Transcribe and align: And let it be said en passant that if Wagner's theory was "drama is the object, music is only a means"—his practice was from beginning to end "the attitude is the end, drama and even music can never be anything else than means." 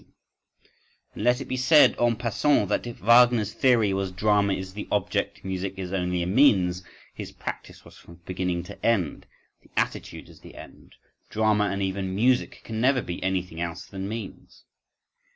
And 1.13 1.23
let 1.23 1.41
it 1.41 1.45
be 1.45 1.57
said 1.57 1.95
en 1.99 2.15
passant 2.15 2.69
that 2.69 2.87
if 2.87 3.01
Wagner's 3.01 3.53
theory 3.53 3.93
was 3.93 4.11
"drama 4.11 4.53
is 4.55 4.73
the 4.73 4.87
object, 4.91 5.45
music 5.45 5.75
is 5.77 5.93
only 5.93 6.23
a 6.23 6.25
means"—his 6.25 7.31
practice 7.33 7.85
was 7.85 7.97
from 7.99 8.15
beginning 8.25 8.63
to 8.63 8.83
end 8.83 9.27
"the 9.61 9.69
attitude 9.77 10.27
is 10.27 10.39
the 10.39 10.55
end, 10.55 10.95
drama 11.29 11.65
and 11.65 11.83
even 11.83 12.15
music 12.15 12.61
can 12.63 12.81
never 12.81 13.03
be 13.03 13.21
anything 13.21 13.61
else 13.61 13.85
than 13.85 14.09
means." 14.09 14.63